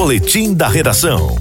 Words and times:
Boletim 0.00 0.54
da 0.54 0.66
Redação. 0.66 1.36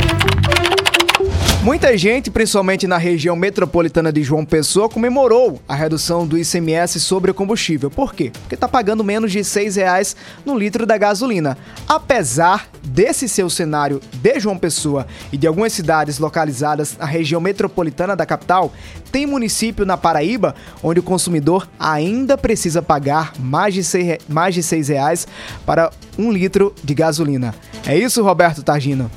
Muita 1.61 1.97
gente, 1.97 2.31
principalmente 2.31 2.87
na 2.87 2.97
região 2.97 3.35
metropolitana 3.35 4.13
de 4.13 4.23
João 4.23 4.45
Pessoa, 4.45 4.87
comemorou 4.87 5.59
a 5.67 5.75
redução 5.75 6.25
do 6.25 6.37
ICMS 6.37 7.01
sobre 7.01 7.31
o 7.31 7.33
combustível. 7.33 7.91
Por 7.91 8.13
quê? 8.13 8.31
Porque 8.31 8.55
está 8.55 8.65
pagando 8.65 9.03
menos 9.03 9.29
de 9.29 9.39
R$ 9.39 9.69
reais 9.75 10.15
no 10.45 10.57
litro 10.57 10.85
da 10.85 10.97
gasolina. 10.97 11.57
Apesar 11.85 12.69
desse 12.81 13.27
seu 13.27 13.49
cenário 13.49 13.99
de 14.13 14.39
João 14.39 14.57
Pessoa 14.57 15.05
e 15.33 15.37
de 15.37 15.47
algumas 15.47 15.73
cidades 15.73 16.17
localizadas 16.17 16.95
na 16.97 17.05
região 17.05 17.41
metropolitana 17.41 18.15
da 18.15 18.25
capital, 18.25 18.71
tem 19.11 19.25
município 19.25 19.85
na 19.85 19.97
Paraíba 19.97 20.55
onde 20.81 21.01
o 21.01 21.03
consumidor 21.03 21.67
ainda 21.77 22.37
precisa 22.37 22.81
pagar 22.81 23.33
mais 23.37 23.73
de 23.73 24.63
seis 24.63 24.87
reais 24.87 25.27
para 25.65 25.91
um 26.17 26.31
litro 26.31 26.73
de 26.81 26.93
gasolina. 26.93 27.53
É 27.85 27.97
isso, 27.97 28.23
Roberto 28.23 28.63
Targino? 28.63 29.11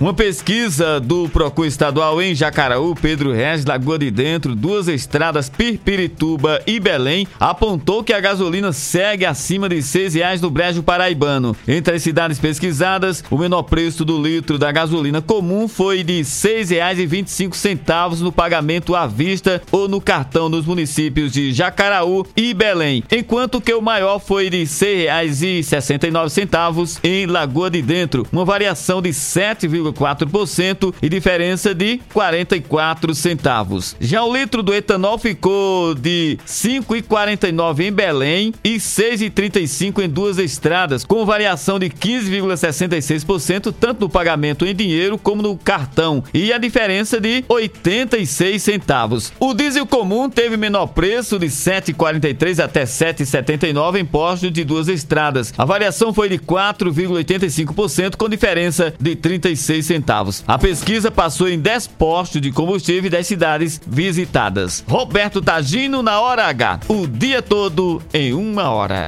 Uma 0.00 0.14
pesquisa 0.14 1.00
do 1.00 1.28
Procur 1.28 1.66
Estadual 1.66 2.22
em 2.22 2.32
Jacaraú, 2.32 2.94
Pedro 2.94 3.32
Regis, 3.32 3.66
Lagoa 3.66 3.98
de 3.98 4.12
Dentro, 4.12 4.54
duas 4.54 4.86
estradas 4.86 5.48
Pirpirituba 5.48 6.62
e 6.68 6.78
Belém, 6.78 7.26
apontou 7.40 8.04
que 8.04 8.12
a 8.12 8.20
gasolina 8.20 8.72
segue 8.72 9.26
acima 9.26 9.68
de 9.68 9.74
R$ 9.74 9.80
6,00 9.80 10.40
no 10.40 10.50
brejo 10.50 10.84
paraibano. 10.84 11.56
Entre 11.66 11.96
as 11.96 12.02
cidades 12.02 12.38
pesquisadas, 12.38 13.24
o 13.28 13.36
menor 13.36 13.64
preço 13.64 14.04
do 14.04 14.22
litro 14.22 14.56
da 14.56 14.70
gasolina 14.70 15.20
comum 15.20 15.66
foi 15.66 16.04
de 16.04 16.18
R$ 16.18 16.22
6,25 16.22 18.20
no 18.20 18.30
pagamento 18.30 18.94
à 18.94 19.04
vista 19.04 19.60
ou 19.72 19.88
no 19.88 20.00
cartão 20.00 20.48
nos 20.48 20.64
municípios 20.64 21.32
de 21.32 21.52
Jacaraú 21.52 22.24
e 22.36 22.54
Belém, 22.54 23.02
enquanto 23.10 23.60
que 23.60 23.74
o 23.74 23.82
maior 23.82 24.20
foi 24.20 24.48
de 24.48 24.58
R$ 24.58 24.64
6,69 24.64 27.00
em 27.02 27.26
Lagoa 27.26 27.68
de 27.68 27.82
Dentro, 27.82 28.24
uma 28.30 28.44
variação 28.44 29.02
de 29.02 29.12
7, 29.12 29.66
0,4% 29.92 30.94
e 31.00 31.08
diferença 31.08 31.74
de 31.74 32.00
44 32.12 33.14
centavos. 33.14 33.96
Já 34.00 34.24
o 34.24 34.34
litro 34.34 34.62
do 34.62 34.74
etanol 34.74 35.18
ficou 35.18 35.94
de 35.94 36.38
5,49 36.46 37.80
em 37.80 37.92
Belém 37.92 38.54
e 38.62 38.76
6,35 38.76 40.04
em 40.04 40.08
duas 40.08 40.38
estradas, 40.38 41.04
com 41.04 41.24
variação 41.24 41.78
de 41.78 41.88
15,66% 41.88 43.74
tanto 43.78 44.00
no 44.02 44.08
pagamento 44.08 44.66
em 44.66 44.74
dinheiro 44.74 45.18
como 45.18 45.42
no 45.42 45.56
cartão 45.56 46.22
e 46.32 46.52
a 46.52 46.58
diferença 46.58 47.20
de 47.20 47.44
86 47.48 48.62
centavos. 48.62 49.32
O 49.38 49.54
diesel 49.54 49.86
comum 49.86 50.28
teve 50.28 50.56
menor 50.56 50.88
preço 50.88 51.38
de 51.38 51.46
7,43 51.46 52.62
até 52.62 52.84
7,79 52.84 54.00
em 54.00 54.04
postos 54.04 54.50
de 54.52 54.64
duas 54.64 54.88
estradas. 54.88 55.52
A 55.56 55.64
variação 55.64 56.12
foi 56.12 56.28
de 56.28 56.38
4,85% 56.38 58.16
com 58.16 58.28
diferença 58.28 58.92
de 59.00 59.16
36 59.16 59.77
centavos. 59.86 60.44
A 60.46 60.58
pesquisa 60.58 61.10
passou 61.10 61.48
em 61.48 61.58
10 61.58 61.86
postos 61.86 62.40
de 62.40 62.50
combustível 62.50 63.10
das 63.10 63.26
cidades 63.26 63.80
visitadas. 63.86 64.84
Roberto 64.88 65.40
Tagino 65.40 66.02
na 66.02 66.20
hora 66.20 66.46
H. 66.46 66.80
O 66.88 67.06
dia 67.06 67.40
todo 67.42 68.02
em 68.12 68.32
uma 68.32 68.70
hora. 68.70 69.06